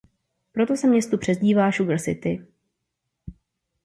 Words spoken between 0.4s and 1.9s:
Proto se městu přezdívá